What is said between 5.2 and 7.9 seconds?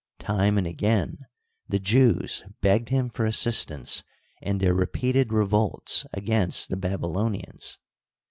revolts against the Babylonians.